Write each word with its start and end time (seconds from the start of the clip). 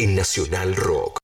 en 0.00 0.14
Nacional 0.14 0.76
Rock. 0.76 1.18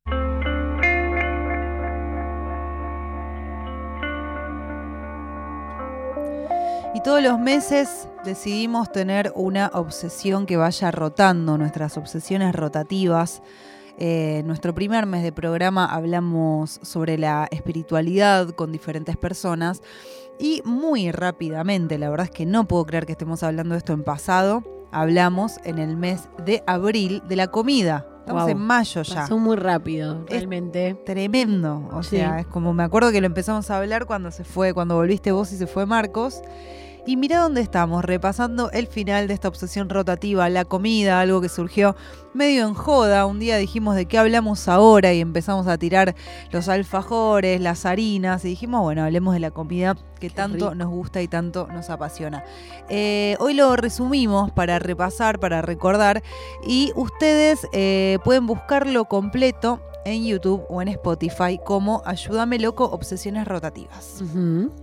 Y 6.92 7.00
todos 7.04 7.22
los 7.22 7.38
meses 7.38 8.08
decidimos 8.24 8.90
tener 8.90 9.32
una 9.36 9.70
obsesión 9.74 10.44
que 10.46 10.56
vaya 10.56 10.90
rotando, 10.90 11.56
nuestras 11.56 11.96
obsesiones 11.96 12.52
rotativas. 12.52 13.42
Eh, 13.96 14.42
nuestro 14.44 14.74
primer 14.74 15.06
mes 15.06 15.22
de 15.22 15.30
programa 15.30 15.86
hablamos 15.86 16.80
sobre 16.82 17.16
la 17.16 17.46
espiritualidad 17.52 18.48
con 18.50 18.72
diferentes 18.72 19.16
personas 19.16 19.82
y 20.40 20.62
muy 20.64 21.12
rápidamente, 21.12 21.96
la 21.96 22.10
verdad 22.10 22.26
es 22.26 22.32
que 22.32 22.44
no 22.44 22.66
puedo 22.66 22.86
creer 22.86 23.06
que 23.06 23.12
estemos 23.12 23.44
hablando 23.44 23.74
de 23.74 23.78
esto 23.78 23.92
en 23.92 24.02
pasado, 24.02 24.64
hablamos 24.90 25.58
en 25.62 25.78
el 25.78 25.96
mes 25.96 26.28
de 26.44 26.64
abril 26.66 27.22
de 27.28 27.36
la 27.36 27.52
comida. 27.52 28.08
Estamos 28.24 28.44
Wow. 28.44 28.52
en 28.52 28.58
mayo 28.58 29.02
ya. 29.02 29.14
Pasó 29.16 29.36
muy 29.36 29.54
rápido, 29.56 30.24
realmente. 30.26 30.94
Tremendo. 31.04 31.86
O 31.92 32.02
Sí. 32.02 32.16
sea, 32.16 32.40
es 32.40 32.46
como 32.46 32.72
me 32.72 32.82
acuerdo 32.82 33.12
que 33.12 33.20
lo 33.20 33.26
empezamos 33.26 33.70
a 33.70 33.76
hablar 33.76 34.06
cuando 34.06 34.30
se 34.30 34.44
fue, 34.44 34.72
cuando 34.72 34.94
volviste 34.96 35.30
vos 35.30 35.52
y 35.52 35.58
se 35.58 35.66
fue 35.66 35.84
Marcos. 35.84 36.40
Y 37.06 37.16
mira 37.16 37.40
dónde 37.40 37.60
estamos, 37.60 38.02
repasando 38.02 38.70
el 38.70 38.86
final 38.86 39.28
de 39.28 39.34
esta 39.34 39.48
obsesión 39.48 39.90
rotativa, 39.90 40.48
la 40.48 40.64
comida, 40.64 41.20
algo 41.20 41.42
que 41.42 41.50
surgió 41.50 41.96
medio 42.32 42.66
en 42.66 42.72
joda. 42.72 43.26
Un 43.26 43.38
día 43.38 43.58
dijimos 43.58 43.94
de 43.94 44.06
qué 44.06 44.16
hablamos 44.16 44.68
ahora 44.68 45.12
y 45.12 45.20
empezamos 45.20 45.66
a 45.66 45.76
tirar 45.76 46.14
los 46.50 46.70
alfajores, 46.70 47.60
las 47.60 47.84
harinas 47.84 48.46
y 48.46 48.48
dijimos, 48.48 48.80
bueno, 48.80 49.04
hablemos 49.04 49.34
de 49.34 49.40
la 49.40 49.50
comida 49.50 49.98
que 50.18 50.30
tanto 50.30 50.70
rico. 50.70 50.74
nos 50.74 50.88
gusta 50.88 51.20
y 51.20 51.28
tanto 51.28 51.68
nos 51.70 51.90
apasiona. 51.90 52.42
Eh, 52.88 53.36
hoy 53.38 53.52
lo 53.52 53.76
resumimos 53.76 54.50
para 54.52 54.78
repasar, 54.78 55.38
para 55.38 55.60
recordar 55.60 56.22
y 56.66 56.90
ustedes 56.96 57.68
eh, 57.74 58.18
pueden 58.24 58.46
buscarlo 58.46 59.04
completo 59.04 59.78
en 60.04 60.24
YouTube 60.24 60.64
o 60.68 60.82
en 60.82 60.88
Spotify 60.88 61.58
como 61.64 62.02
Ayúdame 62.04 62.58
Loco 62.58 62.84
Obsesiones 62.84 63.46
Rotativas. 63.46 64.22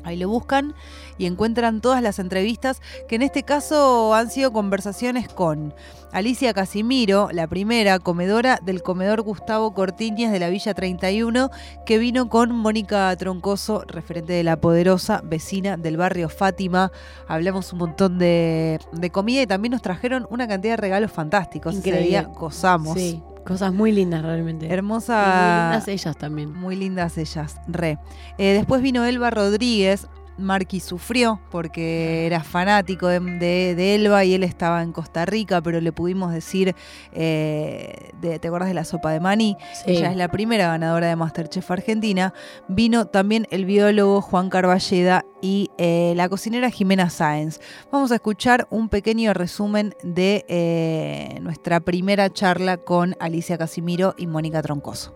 Ahí 0.03 0.17
lo 0.17 0.29
buscan 0.29 0.73
y 1.17 1.25
encuentran 1.25 1.81
todas 1.81 2.01
las 2.01 2.19
entrevistas 2.19 2.81
que 3.07 3.15
en 3.15 3.21
este 3.21 3.43
caso 3.43 4.13
han 4.13 4.29
sido 4.29 4.51
conversaciones 4.51 5.27
con 5.27 5.73
Alicia 6.11 6.53
Casimiro, 6.53 7.29
la 7.31 7.47
primera 7.47 7.99
comedora 7.99 8.59
del 8.61 8.83
comedor 8.83 9.21
Gustavo 9.21 9.73
Cortiñas 9.73 10.31
de 10.31 10.39
la 10.39 10.49
Villa 10.49 10.73
31, 10.73 11.49
que 11.85 11.97
vino 11.97 12.27
con 12.27 12.53
Mónica 12.53 13.15
Troncoso, 13.15 13.85
referente 13.87 14.33
de 14.33 14.43
La 14.43 14.59
Poderosa, 14.59 15.21
vecina 15.23 15.77
del 15.77 15.97
barrio 15.97 16.27
Fátima. 16.27 16.91
Hablamos 17.27 17.71
un 17.71 17.79
montón 17.79 18.17
de, 18.17 18.79
de 18.91 19.09
comida 19.09 19.41
y 19.43 19.47
también 19.47 19.71
nos 19.71 19.81
trajeron 19.81 20.27
una 20.29 20.47
cantidad 20.47 20.73
de 20.73 20.77
regalos 20.77 21.11
fantásticos. 21.11 21.75
Ese 21.75 21.89
Increíble. 21.89 22.09
día 22.09 22.23
gozamos. 22.23 22.97
Sí, 22.97 23.23
cosas 23.45 23.73
muy 23.73 23.91
lindas 23.91 24.21
realmente. 24.21 24.67
Y 24.67 24.71
Hermosa. 24.71 25.23
muy 25.23 25.71
lindas 25.71 25.87
ellas 25.87 26.17
también. 26.17 26.53
Muy 26.53 26.75
lindas 26.75 27.17
ellas, 27.17 27.55
re. 27.67 27.97
Eh, 28.37 28.53
después 28.53 28.81
vino 28.81 29.03
Elba 29.05 29.29
Rodríguez. 29.29 30.07
Marqui 30.41 30.79
sufrió 30.79 31.39
porque 31.51 32.25
era 32.25 32.43
fanático 32.43 33.07
de, 33.07 33.19
de- 33.19 33.75
de 33.75 33.95
Elba 33.95 34.23
y 34.25 34.33
él 34.33 34.43
estaba 34.43 34.81
en 34.83 34.91
Costa 34.91 35.25
Rica, 35.25 35.61
pero 35.61 35.79
le 35.81 35.91
pudimos 35.91 36.33
decir, 36.33 36.75
eh, 37.13 38.11
de- 38.21 38.39
¿te 38.39 38.47
acuerdas 38.47 38.67
de 38.69 38.73
la 38.75 38.83
sopa 38.83 39.11
de 39.11 39.19
maní? 39.19 39.57
Sí. 39.73 39.91
Ella 39.91 40.11
es 40.11 40.17
la 40.17 40.27
primera 40.29 40.67
ganadora 40.67 41.07
de 41.07 41.15
Masterchef 41.15 41.69
Argentina. 41.71 42.33
Vino 42.67 43.05
también 43.05 43.47
el 43.51 43.65
biólogo 43.65 44.21
Juan 44.21 44.49
Carballeda 44.49 45.25
y 45.41 45.69
eh, 45.77 46.13
la 46.15 46.29
cocinera 46.29 46.69
Jimena 46.69 47.09
Sáenz. 47.09 47.59
Vamos 47.91 48.11
a 48.11 48.15
escuchar 48.15 48.67
un 48.69 48.89
pequeño 48.89 49.33
resumen 49.33 49.95
de 50.03 50.45
eh, 50.47 51.39
nuestra 51.41 51.79
primera 51.79 52.29
charla 52.29 52.77
con 52.77 53.15
Alicia 53.19 53.57
Casimiro 53.57 54.13
y 54.17 54.27
Mónica 54.27 54.61
Troncoso. 54.61 55.13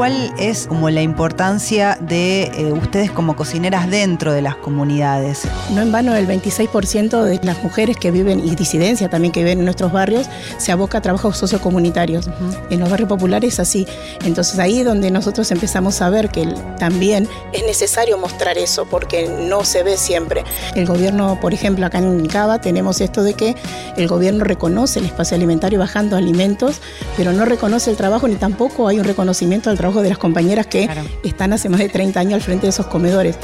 ¿Cuál 0.00 0.32
es 0.38 0.66
como 0.66 0.88
la 0.88 1.02
importancia 1.02 1.98
de 2.00 2.44
eh, 2.44 2.72
ustedes 2.72 3.10
como 3.10 3.36
cocineras 3.36 3.90
dentro 3.90 4.32
de 4.32 4.40
las 4.40 4.56
comunidades? 4.56 5.42
No 5.74 5.82
en 5.82 5.92
vano 5.92 6.16
el 6.16 6.26
26% 6.26 7.22
de 7.22 7.38
las 7.42 7.62
mujeres 7.62 7.98
que 7.98 8.10
viven 8.10 8.40
y 8.40 8.54
disidencia 8.54 9.10
también 9.10 9.30
que 9.30 9.40
viven 9.40 9.58
en 9.58 9.66
nuestros 9.66 9.92
barrios 9.92 10.26
se 10.56 10.72
aboca 10.72 10.96
a 10.96 11.00
trabajos 11.02 11.36
sociocomunitarios. 11.36 12.30
En 12.70 12.80
los 12.80 12.88
barrios 12.88 13.10
populares 13.10 13.52
es 13.52 13.60
así. 13.60 13.86
Entonces 14.24 14.58
ahí 14.58 14.78
es 14.78 14.86
donde 14.86 15.10
nosotros 15.10 15.50
empezamos 15.50 16.00
a 16.00 16.08
ver 16.08 16.30
que 16.30 16.46
también 16.78 17.28
es 17.52 17.66
necesario 17.66 18.16
mostrar 18.16 18.56
eso 18.56 18.86
porque 18.86 19.28
no 19.28 19.66
se 19.66 19.82
ve 19.82 19.98
siempre. 19.98 20.44
El 20.76 20.86
gobierno, 20.86 21.38
por 21.42 21.52
ejemplo, 21.52 21.84
acá 21.84 21.98
en 21.98 22.26
Cava 22.26 22.62
tenemos 22.62 23.02
esto 23.02 23.22
de 23.22 23.34
que 23.34 23.54
el 23.98 24.08
gobierno 24.08 24.44
reconoce 24.44 24.98
el 24.98 25.04
espacio 25.04 25.36
alimentario 25.36 25.78
bajando 25.78 26.16
alimentos, 26.16 26.80
pero 27.18 27.34
no 27.34 27.44
reconoce 27.44 27.90
el 27.90 27.98
trabajo 27.98 28.28
ni 28.28 28.36
tampoco 28.36 28.88
hay 28.88 28.98
un 28.98 29.04
reconocimiento 29.04 29.68
al 29.68 29.76
trabajo 29.76 29.89
de 29.96 30.08
las 30.08 30.18
compañeras 30.18 30.66
que 30.66 30.86
Claro. 30.86 31.02
están 31.24 31.52
hace 31.52 31.68
más 31.68 31.80
de 31.80 31.88
30 31.88 32.20
años 32.20 32.34
al 32.34 32.40
frente 32.42 32.66
de 32.66 32.70
esos 32.70 32.86
comedores. 32.86 33.36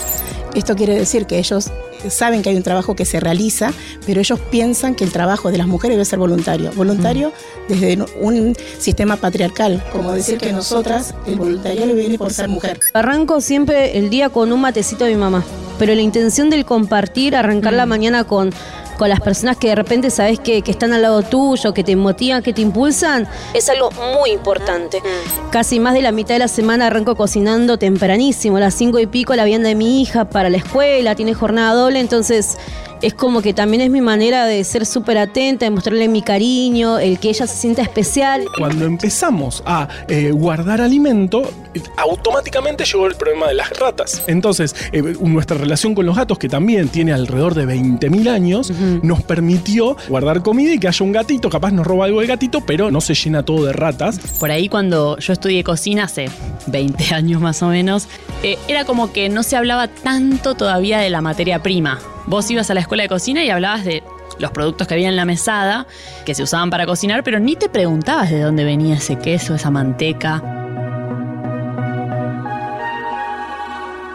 Esto 0.55 0.75
quiere 0.75 0.95
decir 0.95 1.27
que 1.27 1.39
ellos 1.39 1.71
saben 2.09 2.41
que 2.43 2.49
hay 2.51 2.57
un 2.57 2.63
trabajo 2.63 2.95
que 2.97 3.05
se 3.05 3.21
realiza, 3.21 3.73
pero 4.07 4.21
ellos 4.21 4.39
piensan 4.51 4.95
que 4.95 5.05
el 5.05 5.11
trabajo 5.13 5.51
de 5.51 5.59
las 5.59 5.67
mujeres 5.67 5.97
debe 5.97 6.05
ser 6.07 6.19
voluntario. 6.19 6.71
Voluntario 6.75 7.33
desde 7.69 7.99
un 8.21 8.55
sistema 8.79 9.17
patriarcal, 9.17 9.83
como 9.93 10.13
decir 10.13 10.39
que 10.39 10.53
nosotras 10.53 11.15
el 11.27 11.37
voluntariado 11.37 11.95
viene 11.95 12.17
por 12.17 12.33
ser 12.33 12.49
mujer. 12.49 12.81
Arranco 12.95 13.41
siempre 13.43 13.99
el 13.99 14.09
día 14.09 14.31
con 14.31 14.51
un 14.53 14.61
matecito 14.61 15.05
de 15.05 15.11
mi 15.11 15.21
mamá, 15.21 15.45
pero 15.79 15.95
la 15.95 16.01
intención 16.01 16.49
del 16.49 16.65
compartir, 16.65 17.37
arrancar 17.37 17.75
la 17.75 17.85
mañana 17.85 18.25
con, 18.25 18.51
con 18.97 19.09
las 19.09 19.21
personas 19.21 19.57
que 19.57 19.69
de 19.69 19.75
repente 19.75 20.11
sabes 20.11 20.41
que, 20.41 20.63
que 20.63 20.71
están 20.71 20.93
al 20.93 21.03
lado 21.03 21.23
tuyo, 21.23 21.73
que 21.73 21.85
te 21.85 21.97
motivan, 21.97 22.43
que 22.43 22.53
te 22.53 22.63
impulsan, 22.63 23.29
es 23.55 23.69
algo 23.69 23.91
muy 24.15 24.31
importante. 24.31 25.03
Casi 25.51 25.81
más 25.81 25.95
de 25.95 26.03
la 26.03 26.13
mitad 26.13 26.35
de 26.35 26.41
la 26.41 26.49
semana 26.49 26.87
arranco 26.87 27.17
cocinando 27.17 27.79
tempranísimo, 27.79 28.57
a 28.57 28.61
las 28.61 28.75
cinco 28.75 28.99
y 28.99 29.07
pico 29.07 29.35
la 29.35 29.45
vianda 29.45 29.69
de 29.69 29.75
mi 29.75 30.01
hija 30.01 30.27
para 30.27 30.51
la 30.51 30.57
escuela, 30.57 31.15
tiene 31.15 31.35
jornada 31.35 31.75
doble, 31.75 32.01
entonces 32.01 32.59
es 33.03 33.15
como 33.15 33.43
que 33.43 33.53
también 33.55 33.83
es 33.83 33.91
mi 33.91 34.01
manera 34.01 34.47
de 34.47 34.63
ser 34.65 34.87
súper 34.87 35.19
atenta, 35.19 35.65
de 35.67 35.71
mostrarle 35.71 36.09
mi 36.09 36.23
cariño, 36.23 36.99
el 36.99 37.19
que 37.19 37.29
ella 37.29 37.47
se 37.47 37.57
sienta 37.57 37.83
especial. 37.83 38.45
Cuando 38.57 38.85
empezamos 38.85 39.63
a 39.67 39.89
eh, 40.09 40.31
guardar 40.31 40.81
alimento, 40.81 41.51
automáticamente 41.97 42.85
llegó 42.85 43.07
el 43.07 43.15
problema 43.15 43.49
de 43.49 43.55
las 43.55 43.71
ratas. 43.79 44.23
Entonces, 44.27 44.75
eh, 44.93 45.03
nuestra 45.21 45.57
relación 45.57 45.95
con 45.95 46.07
los 46.07 46.17
gatos, 46.17 46.39
que 46.39 46.49
también 46.49 46.89
tiene 46.89 47.13
alrededor 47.13 47.55
de 47.55 47.67
20.000 47.67 48.29
años, 48.29 48.73
nos 49.03 49.23
permitió 49.23 49.97
guardar 50.09 50.43
comida 50.43 50.73
y 50.73 50.79
que 50.79 50.89
haya 50.89 51.05
un 51.05 51.13
gatito, 51.13 51.51
capaz 51.51 51.73
nos 51.73 51.87
roba 51.87 52.07
algo 52.07 52.21
el 52.21 52.27
gatito, 52.27 52.61
pero 52.65 52.91
no 52.91 53.01
se 53.01 53.15
llena 53.15 53.43
todo 53.43 53.67
de 53.67 53.73
ratas. 53.73 54.19
Por 54.41 54.51
ahí 54.51 54.69
cuando 54.69 55.19
yo 55.19 55.33
estudié 55.33 55.65
cocina 55.65 56.05
hace 56.05 56.31
20 56.67 57.15
años 57.15 57.41
más 57.41 57.63
o 57.63 57.69
menos, 57.69 58.09
eh, 58.43 58.59
era 58.69 58.85
como 58.85 59.13
que 59.13 59.29
no 59.29 59.43
se 59.43 59.57
hablaba 59.57 59.89
tanto 59.89 60.55
todavía 60.55 60.99
de 60.99 61.11
la 61.11 61.21
materia 61.21 61.63
prima. 61.63 62.01
Vos 62.27 62.51
ibas 62.51 62.71
a 62.71 62.75
la 62.75 62.81
escuela 62.81 63.05
de 63.05 63.09
cocina 63.09 63.45
y 63.45 63.51
hablabas 63.51 63.85
de 63.85 64.03
los 64.39 64.51
productos 64.51 64.89
que 64.89 64.95
había 64.95 65.09
en 65.09 65.17
la 65.17 65.25
mesada, 65.25 65.87
que 66.25 66.35
se 66.35 66.43
usaban 66.43 66.71
para 66.71 66.87
cocinar, 66.87 67.23
pero 67.23 67.39
ni 67.39 67.57
te 67.57 67.69
preguntabas 67.69 68.31
de 68.31 68.41
dónde 68.41 68.65
venía 68.65 68.97
ese 68.97 69.17
queso, 69.19 69.55
esa 69.55 69.71
manteca. 69.71 70.66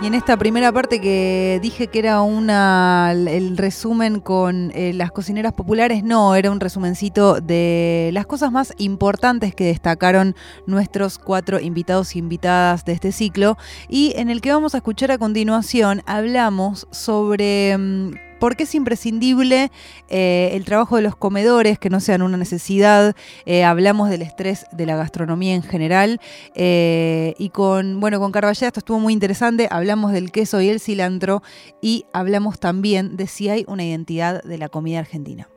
Y 0.02 0.08
en 0.08 0.16
esta 0.16 0.36
primera 0.36 0.72
parte 0.72 1.00
que 1.00 1.60
dije 1.62 1.86
que 1.86 2.00
era 2.00 2.24
una 2.24 3.12
el 3.12 3.56
resumen 3.56 4.20
con 4.20 4.72
eh, 4.74 4.94
las 4.94 5.12
cocineras 5.12 5.54
populares, 5.54 6.04
no, 6.04 6.34
era 6.34 6.50
un 6.50 6.60
resumencito 6.60 7.40
de 7.40 8.10
las 8.12 8.26
cosas 8.26 8.52
más 8.52 8.74
importantes 8.80 9.54
que 9.54 9.66
destacaron 9.66 10.36
nuestros 10.66 11.20
cuatro 11.20 11.60
invitados 11.60 12.16
y 12.16 12.20
invitadas 12.20 12.84
de 12.84 12.94
este 12.94 13.12
ciclo. 13.12 13.60
Y 13.90 14.14
en 14.16 14.32
el 14.32 14.42
que 14.42 14.52
vamos 14.52 14.74
a 14.74 14.78
escuchar 14.78 15.12
a 15.12 15.20
continuación, 15.20 16.02
hablamos 16.08 16.88
sobre 16.90 17.78
mm, 17.78 18.31
por 18.42 18.56
qué 18.56 18.64
es 18.64 18.74
imprescindible 18.74 19.72
eh, 20.10 20.50
el 20.54 20.66
trabajo 20.66 20.96
de 20.96 21.04
los 21.04 21.16
comedores, 21.16 21.78
que 21.78 21.92
no 21.92 22.00
sean 22.00 22.24
una 22.24 22.38
necesidad. 22.38 23.16
Eh, 23.46 23.64
hablamos 23.64 24.10
del 24.10 24.24
estrés 24.24 24.66
de 24.72 24.88
la 24.88 24.96
gastronomía 24.96 25.54
en 25.54 25.62
general. 25.62 26.20
Eh, 26.56 27.36
y 27.38 27.50
con, 27.50 28.00
bueno, 28.00 28.20
con 28.20 28.32
esto 28.44 28.80
estuvo 28.80 29.00
muy 29.00 29.14
interesante. 29.14 29.68
Hablamos 29.70 30.12
del 30.12 30.32
queso 30.32 30.60
y 30.60 30.70
el 30.70 30.80
cilantro. 30.80 31.44
Y 31.84 32.06
hablamos 32.14 32.60
también 32.60 33.16
de 33.16 33.28
si 33.28 33.48
hay 33.48 33.64
una 33.68 33.86
identidad 33.86 34.42
de 34.42 34.58
la 34.58 34.70
comida 34.70 34.98
argentina. 34.98 35.48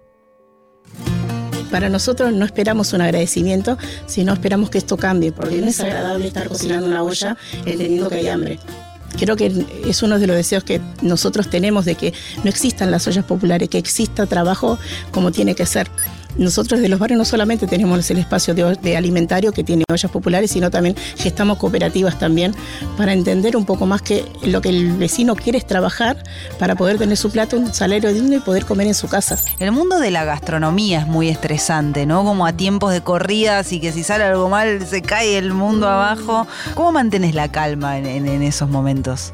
Para 1.71 1.89
nosotros 1.89 2.35
no 2.35 2.45
esperamos 2.45 2.93
un 2.93 3.01
agradecimiento, 3.01 3.79
sino 4.05 4.35
esperamos 4.35 4.69
que 4.69 4.77
esto 4.77 4.99
cambie, 4.99 5.33
porque 5.33 5.57
no 5.57 5.69
es 5.69 5.81
agradable 5.81 6.27
estar 6.27 6.49
cocinando 6.49 6.87
una 6.87 7.03
olla 7.03 7.39
entendiendo 7.65 8.11
que 8.11 8.17
hay 8.17 8.29
hambre. 8.29 8.59
Creo 9.19 9.37
que 9.37 9.65
es 9.87 10.03
uno 10.03 10.19
de 10.19 10.27
los 10.27 10.37
deseos 10.37 10.65
que 10.65 10.81
nosotros 11.03 11.49
tenemos 11.49 11.85
de 11.85 11.95
que 11.95 12.13
no 12.43 12.51
existan 12.51 12.91
las 12.91 13.07
ollas 13.07 13.25
populares, 13.25 13.69
que 13.69 13.79
exista 13.79 14.27
trabajo 14.27 14.79
como 15.11 15.33
tiene 15.33 15.55
que 15.55 15.67
ser. 15.67 15.89
Nosotros 16.37 16.81
de 16.81 16.89
los 16.89 16.99
barrios 16.99 17.19
no 17.19 17.25
solamente 17.25 17.67
tenemos 17.67 18.11
el 18.11 18.19
espacio 18.19 18.55
de, 18.55 18.97
alimentario 18.97 19.53
que 19.53 19.65
tiene 19.65 19.85
ollas 19.91 20.11
populares, 20.11 20.51
sino 20.51 20.71
también 20.71 20.97
gestamos 21.17 21.59
cooperativas 21.59 22.19
también 22.19 22.55
para 22.97 23.13
entender 23.13 23.57
un 23.57 23.65
poco 23.65 23.87
más 23.87 24.03
que 24.03 24.25
lo 24.43 24.61
que 24.61 24.71
el 24.71 24.93
vecino 24.93 25.37
quiere 25.37 25.59
es 25.59 25.67
trabajar 25.67 26.23
para 26.59 26.75
poder 26.75 26.99
tener 26.99 27.17
su 27.17 27.31
plato, 27.31 27.57
un 27.57 27.73
salario 27.73 28.13
digno 28.13 28.37
y 28.37 28.41
poder 28.41 28.65
comer 28.65 28.87
en 28.87 28.95
su 28.95 29.09
casa. 29.09 29.39
El 29.59 29.73
mundo 29.73 29.99
de 29.99 30.11
la 30.11 30.25
gastronomía 30.25 31.01
es 31.01 31.07
muy 31.07 31.29
estresante, 31.29 32.07
¿no? 32.07 32.25
Como 32.25 32.47
a 32.47 32.53
tiempos 32.53 32.93
de 32.93 33.01
corridas 33.03 33.73
y 33.73 33.81
que 33.81 33.93
si 33.93 34.03
sale 34.03 34.25
algo 34.25 34.49
mal 34.49 34.87
se 34.87 35.03
cae 35.03 35.39
el 35.39 35.53
mundo 35.53 35.89
abajo. 35.89 36.47
¿Cómo 36.75 36.93
mantienes 36.93 37.35
la 37.35 37.51
calma 37.51 37.99
en 37.99 38.43
esos 38.43 38.69
momentos? 38.69 39.33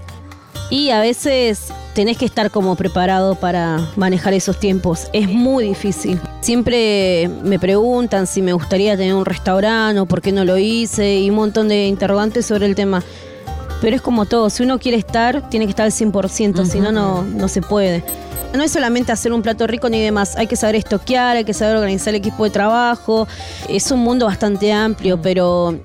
Y 0.71 0.91
a 0.91 1.01
veces 1.01 1.73
tenés 1.95 2.17
que 2.17 2.25
estar 2.25 2.51
como 2.53 2.77
preparado 2.77 3.35
para 3.35 3.89
manejar 3.97 4.35
esos 4.35 4.59
tiempos. 4.61 5.09
Es 5.13 5.29
muy 5.29 5.65
difícil. 5.65 6.21
Siempre 6.51 7.31
me 7.45 7.61
preguntan 7.61 8.27
si 8.27 8.43
me 8.43 8.53
gustaría 8.53 8.97
tener 8.97 9.15
un 9.15 9.25
restaurante 9.25 10.01
o 10.01 10.07
por 10.07 10.21
qué 10.21 10.33
no 10.33 10.45
lo 10.45 10.59
hice 10.59 11.21
y 11.21 11.31
un 11.31 11.37
montón 11.37 11.69
de 11.69 11.87
interrogantes 11.87 12.45
sobre 12.45 12.67
el 12.67 12.75
tema. 12.75 13.05
Pero 13.81 13.95
es 13.95 14.03
como 14.03 14.27
todo, 14.27 14.51
si 14.51 14.65
uno 14.65 14.81
quiere 14.81 14.99
estar, 14.99 15.49
tiene 15.49 15.67
que 15.67 15.71
estar 15.71 15.87
al 15.87 15.93
100%, 15.93 16.65
si 16.65 16.81
no, 16.81 17.23
no 17.23 17.47
se 17.49 17.63
puede. 17.63 18.03
No 18.53 18.65
es 18.65 18.73
solamente 18.73 19.13
hacer 19.13 19.33
un 19.33 19.43
plato 19.43 19.69
rico 19.69 19.89
ni 19.89 20.03
demás, 20.03 20.35
hay 20.35 20.49
que 20.49 20.57
saber 20.57 20.75
estoquear, 20.75 21.37
hay 21.37 21.45
que 21.45 21.55
saber 21.55 21.77
organizar 21.77 22.09
el 22.09 22.17
equipo 22.17 22.43
de 22.43 22.51
trabajo. 22.51 23.29
Es 23.69 23.93
un 23.93 24.01
mundo 24.01 24.27
bastante 24.27 24.73
amplio, 24.73 25.23
pero 25.23 25.79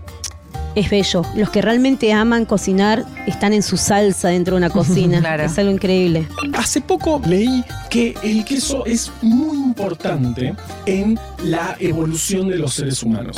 es 0.75 0.89
bello. 0.89 1.23
Los 1.35 1.49
que 1.49 1.61
realmente 1.61 2.13
aman 2.13 2.45
cocinar 2.45 3.05
están 3.25 3.53
en 3.53 3.63
su 3.63 3.77
salsa 3.77 4.29
dentro 4.29 4.55
de 4.55 4.57
una 4.57 4.69
cocina. 4.71 5.35
Es 5.35 5.57
algo 5.57 5.71
increíble. 5.71 6.27
Hace 6.53 6.81
poco 6.81 7.21
leí 7.25 7.63
que 7.89 8.15
el 8.23 8.45
queso 8.45 8.85
es 8.85 9.11
muy 9.21 9.57
importante 9.57 10.55
en 10.85 11.19
la 11.43 11.75
evolución 11.79 12.49
de 12.49 12.57
los 12.57 12.73
seres 12.73 13.01
humanos. 13.03 13.37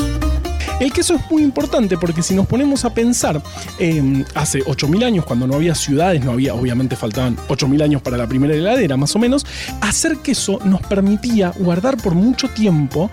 El 0.79 0.93
queso 0.93 1.15
es 1.15 1.31
muy 1.31 1.41
importante 1.41 1.97
porque 1.97 2.21
si 2.21 2.35
nos 2.35 2.45
ponemos 2.45 2.85
a 2.85 2.93
pensar, 2.93 3.41
em, 3.79 4.23
hace 4.35 4.59
8.000 4.63 5.03
años, 5.03 5.25
cuando 5.25 5.47
no 5.47 5.55
había 5.55 5.73
ciudades, 5.73 6.23
no 6.23 6.31
había, 6.31 6.53
obviamente 6.53 6.95
faltaban 6.95 7.35
8.000 7.47 7.81
años 7.81 8.03
para 8.03 8.15
la 8.15 8.27
primera 8.27 8.53
heladera, 8.53 8.95
más 8.95 9.15
o 9.15 9.19
menos, 9.19 9.43
hacer 9.81 10.17
queso 10.17 10.59
nos 10.65 10.81
permitía 10.81 11.51
guardar 11.57 11.97
por 11.97 12.13
mucho 12.13 12.49
tiempo 12.49 13.09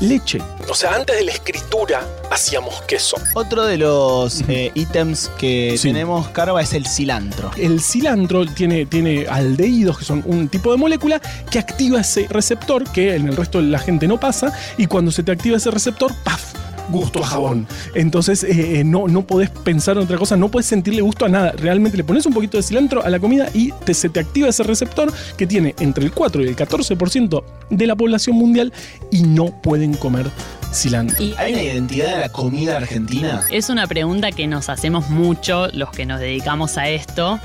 leche. 0.00 0.38
O 0.68 0.74
sea, 0.74 0.94
antes 0.94 1.16
de 1.16 1.24
la 1.24 1.32
escritura 1.32 2.06
hacíamos 2.30 2.82
queso. 2.82 3.16
Otro 3.34 3.64
de 3.64 3.78
los 3.78 4.42
eh, 4.48 4.70
ítems 4.74 5.30
que 5.38 5.78
tenemos, 5.80 6.28
Carva, 6.28 6.62
es 6.62 6.72
el 6.72 6.86
cilantro. 6.86 7.50
El 7.56 7.80
cilantro 7.80 8.46
tiene, 8.46 8.86
tiene 8.86 9.26
aldehídos, 9.28 9.98
que 9.98 10.04
son 10.04 10.22
un 10.26 10.48
tipo 10.48 10.70
de 10.70 10.78
molécula 10.78 11.20
que 11.50 11.58
activa 11.58 12.00
ese 12.00 12.26
receptor 12.28 12.90
que 12.90 13.14
en 13.14 13.28
el 13.28 13.36
resto 13.36 13.58
de 13.58 13.64
la 13.64 13.78
gente 13.78 14.06
no 14.06 14.18
pasa. 14.18 14.52
Y 14.78 14.86
cuando 14.86 15.10
se 15.10 15.22
te 15.22 15.32
activa 15.32 15.56
ese 15.56 15.70
receptor, 15.70 16.12
¡paf! 16.24 16.59
Gusto 16.90 17.22
a 17.22 17.26
jabón. 17.26 17.66
Entonces 17.94 18.44
eh, 18.44 18.80
eh, 18.80 18.84
no, 18.84 19.08
no 19.08 19.26
podés 19.26 19.50
pensar 19.50 19.96
en 19.96 20.04
otra 20.04 20.18
cosa, 20.18 20.36
no 20.36 20.50
puedes 20.50 20.66
sentirle 20.66 21.00
gusto 21.00 21.24
a 21.24 21.28
nada. 21.28 21.52
Realmente 21.52 21.96
le 21.96 22.04
pones 22.04 22.26
un 22.26 22.32
poquito 22.32 22.56
de 22.56 22.62
cilantro 22.62 23.04
a 23.04 23.10
la 23.10 23.18
comida 23.18 23.48
y 23.54 23.72
te, 23.72 23.94
se 23.94 24.08
te 24.08 24.20
activa 24.20 24.48
ese 24.48 24.62
receptor 24.62 25.12
que 25.36 25.46
tiene 25.46 25.74
entre 25.78 26.04
el 26.04 26.12
4 26.12 26.42
y 26.42 26.48
el 26.48 26.56
14% 26.56 27.42
de 27.70 27.86
la 27.86 27.96
población 27.96 28.36
mundial 28.36 28.72
y 29.10 29.22
no 29.22 29.46
pueden 29.62 29.94
comer 29.94 30.30
cilantro. 30.72 31.16
¿Hay 31.38 31.52
una 31.52 31.62
identidad 31.62 32.14
de 32.14 32.20
la 32.20 32.28
comida 32.28 32.76
argentina? 32.76 33.44
Es 33.50 33.68
una 33.70 33.86
pregunta 33.86 34.32
que 34.32 34.46
nos 34.46 34.68
hacemos 34.68 35.10
mucho 35.10 35.68
los 35.72 35.90
que 35.90 36.06
nos 36.06 36.20
dedicamos 36.20 36.78
a 36.78 36.88
esto 36.88 37.40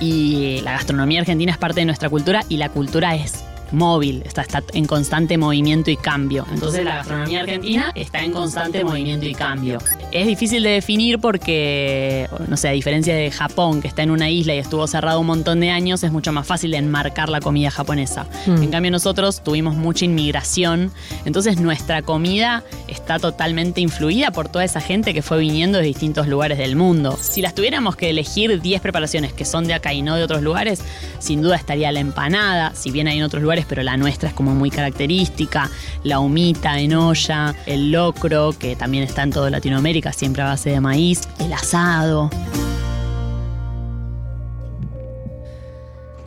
y 0.00 0.60
la 0.62 0.72
gastronomía 0.72 1.20
argentina 1.20 1.52
es 1.52 1.58
parte 1.58 1.80
de 1.80 1.86
nuestra 1.86 2.08
cultura 2.08 2.44
y 2.48 2.56
la 2.56 2.70
cultura 2.70 3.14
es 3.14 3.44
móvil, 3.72 4.22
está, 4.24 4.42
está 4.42 4.62
en 4.72 4.86
constante 4.86 5.38
movimiento 5.38 5.90
y 5.90 5.96
cambio. 5.96 6.46
Entonces 6.52 6.84
la 6.84 6.96
gastronomía 6.96 7.40
argentina 7.40 7.92
está 7.94 8.22
en 8.22 8.32
constante 8.32 8.84
movimiento 8.84 9.26
y 9.26 9.34
cambio. 9.34 9.78
Es 10.12 10.26
difícil 10.26 10.62
de 10.62 10.70
definir 10.70 11.18
porque, 11.20 12.28
no 12.48 12.56
sé, 12.56 12.68
a 12.68 12.72
diferencia 12.72 13.14
de 13.14 13.30
Japón, 13.30 13.80
que 13.80 13.88
está 13.88 14.02
en 14.02 14.10
una 14.10 14.28
isla 14.28 14.54
y 14.54 14.58
estuvo 14.58 14.86
cerrado 14.86 15.20
un 15.20 15.26
montón 15.26 15.60
de 15.60 15.70
años, 15.70 16.02
es 16.02 16.10
mucho 16.10 16.32
más 16.32 16.46
fácil 16.46 16.72
de 16.72 16.78
enmarcar 16.78 17.28
la 17.28 17.40
comida 17.40 17.70
japonesa. 17.70 18.26
Mm. 18.46 18.62
En 18.62 18.70
cambio 18.70 18.90
nosotros 18.90 19.42
tuvimos 19.44 19.76
mucha 19.76 20.04
inmigración, 20.04 20.92
entonces 21.24 21.60
nuestra 21.60 22.02
comida 22.02 22.64
está 22.88 23.18
totalmente 23.18 23.80
influida 23.80 24.32
por 24.32 24.48
toda 24.48 24.64
esa 24.64 24.80
gente 24.80 25.14
que 25.14 25.22
fue 25.22 25.38
viniendo 25.38 25.78
de 25.78 25.84
distintos 25.84 26.26
lugares 26.26 26.58
del 26.58 26.76
mundo. 26.76 27.16
Si 27.20 27.40
las 27.40 27.54
tuviéramos 27.54 27.96
que 27.96 28.10
elegir 28.10 28.60
10 28.60 28.80
preparaciones 28.80 29.32
que 29.32 29.44
son 29.44 29.66
de 29.66 29.74
acá 29.74 29.92
y 29.92 30.02
no 30.02 30.16
de 30.16 30.24
otros 30.24 30.42
lugares, 30.42 30.82
sin 31.18 31.42
duda 31.42 31.56
estaría 31.56 31.92
la 31.92 32.00
empanada, 32.00 32.72
si 32.74 32.90
bien 32.90 33.06
hay 33.06 33.18
en 33.18 33.24
otros 33.24 33.42
lugares 33.42 33.59
pero 33.66 33.82
la 33.82 33.96
nuestra 33.96 34.28
es 34.28 34.34
como 34.34 34.54
muy 34.54 34.70
característica. 34.70 35.70
La 36.04 36.20
humita 36.20 36.78
en 36.78 36.94
olla, 36.94 37.54
el 37.66 37.92
locro, 37.92 38.52
que 38.58 38.76
también 38.76 39.04
está 39.04 39.22
en 39.22 39.30
toda 39.30 39.50
Latinoamérica, 39.50 40.12
siempre 40.12 40.42
a 40.42 40.46
base 40.46 40.70
de 40.70 40.80
maíz, 40.80 41.22
el 41.38 41.52
asado. 41.52 42.30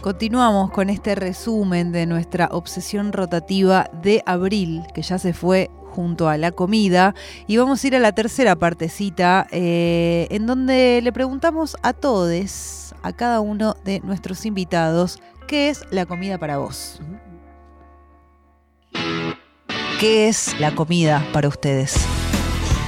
Continuamos 0.03 0.69
con 0.71 0.89
este 0.89 1.15
resumen 1.15 1.93
de 1.93 2.05
nuestra 2.05 2.49
obsesión 2.51 3.13
rotativa 3.13 3.89
de 4.03 4.21
abril, 4.25 4.83
que 4.93 5.01
ya 5.01 5.17
se 5.17 5.31
fue 5.31 5.69
junto 5.93 6.27
a 6.27 6.37
la 6.37 6.51
comida. 6.51 7.15
Y 7.47 7.55
vamos 7.55 7.81
a 7.81 7.87
ir 7.87 7.95
a 7.95 7.99
la 7.99 8.11
tercera 8.11 8.57
partecita, 8.57 9.47
eh, 9.51 10.27
en 10.29 10.45
donde 10.45 10.99
le 11.01 11.13
preguntamos 11.13 11.77
a 11.83 11.93
todos, 11.93 12.93
a 13.01 13.13
cada 13.13 13.39
uno 13.39 13.77
de 13.85 14.01
nuestros 14.01 14.45
invitados, 14.45 15.21
¿qué 15.47 15.69
es 15.69 15.85
la 15.91 16.05
comida 16.05 16.37
para 16.37 16.57
vos? 16.57 16.99
¿Qué 19.99 20.27
es 20.27 20.59
la 20.59 20.75
comida 20.75 21.25
para 21.31 21.47
ustedes? 21.47 21.95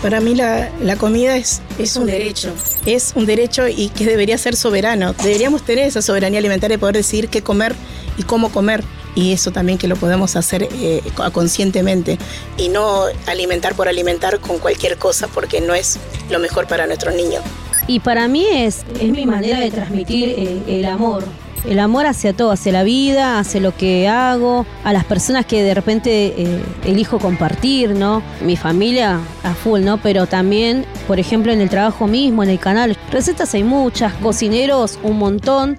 Para 0.01 0.19
mí 0.19 0.35
la, 0.35 0.69
comida 0.97 1.37
es, 1.37 1.61
es 1.79 1.95
un 1.95 2.05
derecho. 2.05 2.53
Es 2.85 3.13
un 3.15 3.25
derecho 3.25 3.67
y 3.67 3.89
que 3.89 4.05
debería 4.05 4.37
ser 4.37 4.55
soberano. 4.55 5.13
Deberíamos 5.13 5.63
tener 5.63 5.87
esa 5.87 6.01
soberanía 6.01 6.39
alimentaria 6.39 6.75
de 6.75 6.79
poder 6.79 6.95
decidir 6.97 7.29
qué 7.29 7.41
comer 7.41 7.73
y 8.17 8.23
cómo 8.23 8.51
comer. 8.51 8.83
Y 9.15 9.31
eso 9.31 9.51
también 9.51 9.77
que 9.77 9.87
lo 9.87 9.95
podemos 9.95 10.35
hacer 10.35 10.67
eh, 10.73 11.01
conscientemente 11.31 12.17
y 12.57 12.67
no 12.67 13.05
alimentar 13.27 13.73
por 13.75 13.87
alimentar 13.87 14.39
con 14.41 14.59
cualquier 14.59 14.97
cosa 14.97 15.27
porque 15.29 15.61
no 15.61 15.73
es 15.73 15.97
lo 16.29 16.39
mejor 16.39 16.67
para 16.67 16.85
nuestros 16.85 17.15
niños. 17.15 17.41
Y 17.87 18.01
para 18.01 18.27
mí 18.27 18.45
es, 18.51 18.83
es 18.99 19.09
mi 19.09 19.25
manera 19.25 19.59
de 19.59 19.71
transmitir 19.71 20.29
eh, 20.37 20.61
el 20.67 20.85
amor, 20.85 21.23
el 21.69 21.79
amor 21.79 22.05
hacia 22.05 22.33
todo, 22.33 22.51
hacia 22.51 22.71
la 22.71 22.83
vida, 22.83 23.39
hacia 23.39 23.59
lo 23.59 23.75
que 23.75 24.07
hago, 24.07 24.65
a 24.83 24.93
las 24.93 25.05
personas 25.05 25.45
que 25.45 25.63
de 25.63 25.73
repente 25.73 26.33
eh, 26.37 26.61
elijo 26.85 27.19
compartir, 27.19 27.91
¿no? 27.91 28.21
Mi 28.41 28.55
familia 28.55 29.19
a 29.43 29.53
full, 29.53 29.81
¿no? 29.81 29.97
Pero 29.97 30.27
también, 30.27 30.85
por 31.07 31.19
ejemplo, 31.19 31.51
en 31.51 31.61
el 31.61 31.69
trabajo 31.69 32.07
mismo, 32.07 32.43
en 32.43 32.49
el 32.49 32.59
canal, 32.59 32.97
recetas 33.11 33.53
hay 33.53 33.63
muchas, 33.63 34.13
cocineros 34.13 34.99
un 35.03 35.17
montón, 35.17 35.77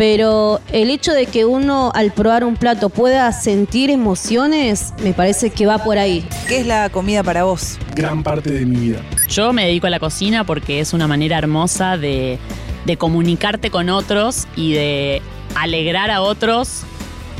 pero 0.00 0.60
el 0.72 0.88
hecho 0.88 1.12
de 1.12 1.26
que 1.26 1.44
uno 1.44 1.92
al 1.94 2.10
probar 2.10 2.44
un 2.44 2.56
plato 2.56 2.88
pueda 2.88 3.30
sentir 3.32 3.90
emociones, 3.90 4.94
me 5.02 5.12
parece 5.12 5.50
que 5.50 5.66
va 5.66 5.84
por 5.84 5.98
ahí. 5.98 6.26
¿Qué 6.48 6.60
es 6.60 6.66
la 6.66 6.88
comida 6.88 7.22
para 7.22 7.44
vos? 7.44 7.78
Gran 7.94 8.22
parte 8.22 8.50
de 8.50 8.64
mi 8.64 8.76
vida. 8.76 9.00
Yo 9.28 9.52
me 9.52 9.66
dedico 9.66 9.86
a 9.86 9.90
la 9.90 10.00
cocina 10.00 10.44
porque 10.44 10.80
es 10.80 10.94
una 10.94 11.06
manera 11.06 11.36
hermosa 11.36 11.98
de 11.98 12.38
de 12.84 12.96
comunicarte 12.96 13.70
con 13.70 13.88
otros 13.88 14.46
y 14.56 14.72
de 14.72 15.22
alegrar 15.54 16.10
a 16.10 16.22
otros 16.22 16.84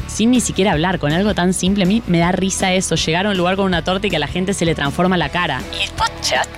sin 0.07 0.33
ni 0.33 0.41
siquiera 0.41 0.73
hablar, 0.73 0.99
con 0.99 1.13
algo 1.13 1.35
tan 1.35 1.55
simple. 1.55 1.85
A 1.85 1.87
mí 1.87 2.03
me 2.07 2.19
da 2.19 2.33
risa 2.33 2.73
eso, 2.73 2.97
llegar 2.97 3.27
a 3.27 3.31
un 3.31 3.37
lugar 3.37 3.57
con 3.57 3.67
una 3.67 3.85
torta 3.85 4.07
y 4.07 4.11
que 4.11 4.17
a 4.17 4.21
la 4.21 4.27
gente 4.27 4.55
se 4.55 4.65
le 4.65 4.75
transforma 4.75 5.17
la 5.17 5.29
cara. 5.29 5.63
Y 5.73 5.89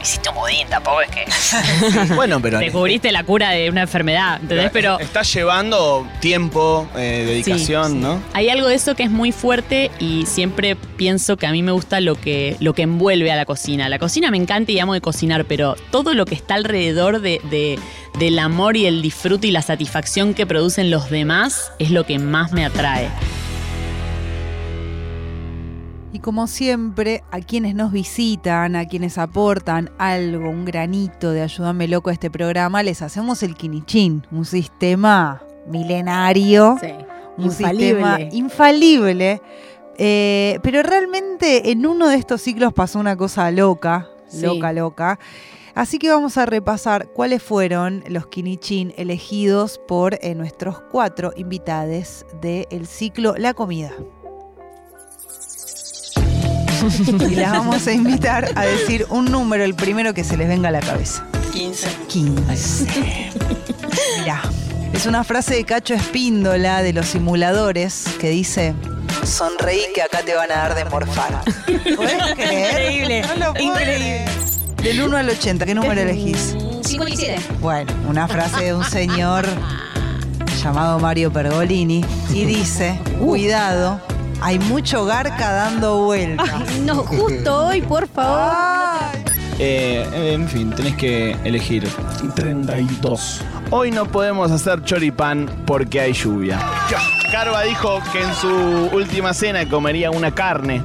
hiciste 0.03 0.29
un 0.29 0.35
budín, 0.35 0.69
tampoco 0.69 1.01
es 1.03 1.11
que... 1.11 2.15
bueno, 2.15 2.41
pero... 2.41 2.59
Te 2.59 2.71
cubriste 2.71 3.13
la 3.13 3.25
cura 3.25 3.51
de 3.51 3.71
una 3.71 3.83
enfermedad, 3.83 4.41
¿entendés? 4.41 4.71
Pero... 4.73 4.99
Estás 4.99 5.33
llevando 5.33 6.07
tiempo, 6.21 6.89
eh, 6.97 7.25
dedicación, 7.27 8.01
¿no? 8.01 8.21
Hay 8.33 8.49
algo 8.49 8.69
de 8.69 8.75
eso 8.75 8.95
que 8.95 9.05
es 9.05 9.11
muy 9.11 9.33
fuerte 9.33 9.91
y 9.99 10.27
siempre 10.27 10.77
pienso 10.77 11.37
que 11.37 11.47
a 11.47 11.53
mí 11.53 11.63
me 11.63 11.73
gusta 11.73 12.01
lo 12.01 12.15
que, 12.17 12.57
lo 12.61 12.75
que 12.75 12.83
envuelve 12.83 13.31
a 13.31 13.37
la 13.37 13.45
cocina. 13.45 13.89
La 13.89 13.99
cocina 13.99 14.31
me 14.31 14.37
encanta 14.37 14.73
y 14.73 14.79
amo 14.79 14.95
de 14.95 15.01
cocinar, 15.01 15.45
pero 15.45 15.77
todo 15.91 16.15
lo 16.15 16.27
que 16.27 16.35
está 16.35 16.55
alrededor 16.55 17.21
de, 17.21 17.79
del 18.19 18.39
amor 18.39 18.77
y 18.77 18.87
el 18.87 19.03
disfrute 19.03 19.47
y 19.49 19.51
la 19.51 19.63
satisfacción 19.63 20.35
que 20.35 20.47
producen 20.47 20.91
los 20.91 21.11
demás 21.11 21.73
es 21.79 21.91
lo 21.91 22.05
que 22.05 22.19
más 22.19 22.53
me 22.53 22.65
atrae. 22.65 23.09
Y 26.13 26.19
como 26.19 26.47
siempre, 26.47 27.25
a 27.31 27.41
quienes 27.41 27.75
nos 27.75 27.91
visitan, 27.91 28.77
a 28.77 28.87
quienes 28.87 29.17
aportan 29.17 29.91
algo, 29.99 30.51
un 30.51 30.67
granito 30.67 31.31
de 31.31 31.41
ayúdame 31.41 31.89
loco 31.89 32.11
a 32.11 32.13
este 32.13 32.31
programa, 32.31 32.83
les 32.83 33.01
hacemos 33.01 33.43
el 33.43 33.55
quinichín, 33.55 34.27
un 34.31 34.45
sistema 34.45 35.43
milenario, 35.67 36.77
un 37.39 37.51
sistema 37.51 38.21
infalible. 38.31 39.41
Eh, 39.97 40.59
pero 40.63 40.83
realmente 40.83 41.71
en 41.71 41.87
uno 41.87 42.09
de 42.09 42.17
estos 42.17 42.43
ciclos 42.43 42.75
pasó 42.75 42.99
una 42.99 43.17
cosa 43.17 43.51
loca, 43.51 44.09
loca, 44.35 44.73
loca. 44.75 45.19
Así 45.75 45.99
que 45.99 46.11
vamos 46.11 46.37
a 46.37 46.45
repasar 46.45 47.09
cuáles 47.09 47.43
fueron 47.43 48.05
los 48.07 48.27
quinichín 48.27 48.93
elegidos 48.99 49.81
por 49.89 50.19
eh, 50.21 50.35
nuestros 50.35 50.79
cuatro 50.91 51.33
invitados 51.37 52.27
del 52.43 52.87
ciclo 52.87 53.35
La 53.39 53.55
Comida. 53.55 53.93
y 57.31 57.35
las 57.35 57.53
vamos 57.53 57.87
a 57.87 57.93
invitar 57.93 58.51
a 58.55 58.63
decir 58.65 59.07
un 59.11 59.27
número, 59.31 59.65
el 59.65 59.75
primero 59.75 60.15
que 60.15 60.25
se 60.25 60.37
les 60.37 60.49
venga 60.49 60.69
a 60.69 60.73
la 60.73 60.81
cabeza. 60.81 61.27
15. 61.53 61.89
15. 62.09 63.31
Mirá, 64.21 64.43
es 64.93 65.07
una 65.07 65.23
frase 65.25 65.55
de 65.55 65.65
Cacho 65.65 65.95
Espíndola 65.95 66.83
de 66.83 66.93
los 66.93 67.07
simuladores 67.07 68.05
que 68.21 68.31
dice: 68.31 68.75
Sonreí 69.25 69.83
que 69.95 70.03
acá 70.03 70.21
te 70.25 70.35
van 70.35 70.51
a 70.51 70.55
dar 70.57 70.75
de 70.75 70.85
morfar. 70.87 71.43
¿Puedes 71.97 72.35
creer? 72.35 72.71
Increíble, 72.71 73.23
No 73.23 73.47
lo 73.47 73.53
puedo 73.55 73.65
increíble. 73.71 74.25
creer. 74.27 74.31
Del 74.83 75.03
1 75.03 75.17
al 75.17 75.29
80, 75.29 75.65
¿qué 75.67 75.75
número 75.75 76.01
elegís? 76.01 76.57
57. 76.83 77.41
Bueno, 77.61 77.93
una 78.09 78.27
frase 78.27 78.65
de 78.65 78.75
un 78.75 78.85
señor 78.85 79.47
llamado 80.61 80.99
Mario 80.99 81.33
Pergolini 81.33 82.05
y 82.33 82.45
dice, 82.45 82.99
cuidado, 83.21 84.01
hay 84.43 84.59
mucho 84.59 85.05
garca 85.05 85.53
dando 85.53 86.05
vueltas. 86.05 86.79
No, 86.81 86.97
justo 86.97 87.67
hoy, 87.67 87.81
por 87.83 88.09
favor. 88.09 88.53
Ay. 88.55 89.25
Eh, 89.59 90.33
en 90.35 90.49
fin, 90.49 90.71
tenés 90.71 90.97
que 90.97 91.37
elegir. 91.45 91.87
32. 92.35 93.41
Hoy 93.71 93.91
no 93.91 94.07
podemos 94.07 94.51
hacer 94.51 94.83
choripán 94.85 95.49
porque 95.67 96.01
hay 96.01 96.13
lluvia. 96.13 96.59
Carva 97.31 97.63
dijo 97.63 98.01
que 98.13 98.21
en 98.21 98.35
su 98.35 98.51
última 98.95 99.33
cena 99.33 99.67
comería 99.69 100.11
una 100.11 100.35
carne. 100.35 100.83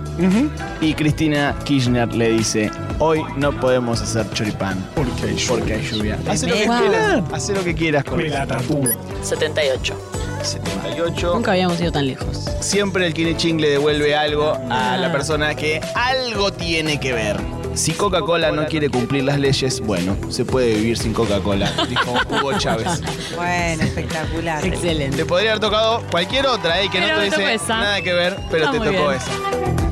Y 0.79 0.93
Cristina 0.93 1.55
Kirchner 1.63 2.13
le 2.13 2.29
dice, 2.29 2.71
hoy 2.99 3.21
no 3.35 3.51
podemos 3.51 4.01
hacer 4.01 4.29
choripán 4.31 4.77
Porque 4.95 5.25
hay 5.29 5.45
porque 5.47 5.73
hay 5.73 5.83
lluvia. 5.85 6.17
Haz 6.29 6.43
lo 6.43 6.53
que 6.53 6.67
Wow. 6.67 6.79
quieras. 6.79 7.23
Haz 7.33 7.49
lo 7.49 7.63
que 7.63 7.73
quieras 7.75 8.03
con 8.03 8.17
Me 8.17 8.29
la 8.29 8.45
tatúo. 8.45 8.83
78. 9.23 9.95
78. 10.43 11.33
Nunca 11.33 11.51
habíamos 11.51 11.79
ido 11.81 11.91
tan 11.91 12.07
lejos. 12.07 12.45
Siempre 12.59 13.07
el 13.07 13.13
Kineching 13.13 13.59
le 13.61 13.69
devuelve 13.69 14.15
algo 14.15 14.57
a 14.69 14.97
la 14.97 15.11
persona 15.11 15.55
que 15.55 15.79
algo 15.95 16.51
tiene 16.51 16.99
que 16.99 17.13
ver. 17.13 17.37
Si 17.73 17.91
Coca-Cola 17.93 18.51
no 18.51 18.65
quiere 18.65 18.89
cumplir 18.89 19.23
las 19.23 19.37
leyes, 19.39 19.81
bueno, 19.81 20.17
se 20.31 20.45
puede 20.45 20.73
vivir 20.73 20.97
sin 20.97 21.13
Coca-Cola, 21.13 21.71
dijo 21.89 22.11
Hugo 22.29 22.57
Chávez. 22.57 22.87
Bueno, 23.35 23.83
espectacular. 23.83 24.65
Excelente. 24.65 25.17
Te 25.17 25.25
podría 25.25 25.51
haber 25.51 25.61
tocado 25.61 26.01
cualquier 26.09 26.47
otra, 26.47 26.81
¿eh? 26.81 26.89
que 26.91 26.99
Pero 26.99 27.15
no 27.17 27.21
esa. 27.21 27.77
nada 27.77 28.01
que 28.01 28.13
ver, 28.13 28.35
pero 28.49 28.65
Está 28.65 28.71
te 28.71 28.77
tocó 28.91 29.09
bien. 29.09 29.21
esa. 29.21 29.86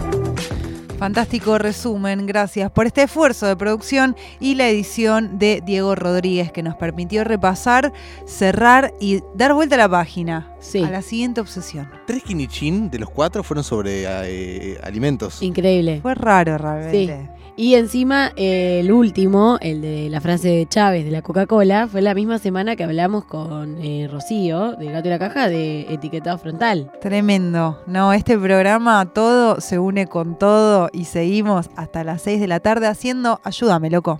Fantástico 1.06 1.60
resumen, 1.60 2.26
gracias 2.26 2.72
por 2.72 2.88
este 2.88 3.04
esfuerzo 3.04 3.46
de 3.46 3.56
producción 3.56 4.16
y 4.40 4.56
la 4.56 4.68
edición 4.68 5.38
de 5.38 5.62
Diego 5.64 5.94
Rodríguez 5.94 6.52
que 6.52 6.64
nos 6.64 6.74
permitió 6.78 7.24
repasar, 7.24 7.94
cerrar 8.26 8.92
y 9.00 9.22
dar 9.36 9.54
vuelta 9.54 9.76
a 9.76 9.78
la 9.78 9.88
página 9.88 10.55
Sí. 10.66 10.84
a 10.84 10.90
la 10.90 11.02
siguiente 11.02 11.42
obsesión. 11.42 11.90
Tres 12.08 12.24
Kinichin 12.24 12.90
de 12.90 13.00
los 13.00 13.10
cuatro 13.10 13.44
fueron 13.44 13.64
sobre 13.64 14.04
eh, 14.06 14.78
alimentos. 14.84 15.42
Increíble. 15.42 16.00
Fue 16.02 16.16
raro 16.16 16.58
realmente. 16.58 17.30
Y 17.58 17.76
encima, 17.76 18.34
eh, 18.36 18.82
el 18.82 18.92
último, 18.92 19.58
el 19.62 19.82
de 19.82 20.10
la 20.10 20.20
frase 20.20 20.50
de 20.50 20.66
Chávez 20.68 21.06
de 21.06 21.12
la 21.12 21.22
Coca-Cola, 21.22 21.88
fue 21.88 22.02
la 22.02 22.14
misma 22.14 22.38
semana 22.38 22.76
que 22.76 22.84
hablamos 22.84 23.24
con 23.24 23.78
eh, 23.82 24.10
Rocío, 24.12 24.74
de 24.74 24.92
Gato 24.92 25.08
y 25.08 25.12
la 25.12 25.20
Caja, 25.20 25.48
de 25.48 25.86
etiquetado 25.90 26.38
frontal. 26.38 26.92
Tremendo. 27.00 27.82
No, 27.88 28.12
este 28.12 28.38
programa 28.38 29.06
todo 29.14 29.62
se 29.62 29.80
une 29.80 30.08
con 30.08 30.38
todo 30.38 30.90
y 30.92 31.06
seguimos 31.06 31.70
hasta 31.78 32.04
las 32.04 32.24
6 32.24 32.42
de 32.42 32.48
la 32.48 32.60
tarde 32.60 32.88
haciendo 32.88 33.40
Ayúdame, 33.46 33.90
loco. 33.90 34.20